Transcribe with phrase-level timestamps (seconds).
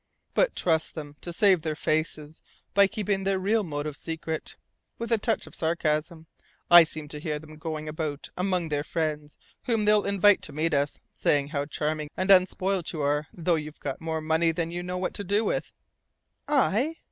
[0.33, 2.41] "But trust them to save their faces
[2.73, 4.55] by keeping their real motive secret!"
[4.97, 6.25] with a touch of sarcasm.
[6.71, 10.73] "I seem to hear them going about among their friends, whom they'll invite to meet
[10.73, 14.81] us, saying how charming and unspoilt you are though you've got more money than you
[14.81, 15.71] know what to do with"
[16.47, 16.95] "I!"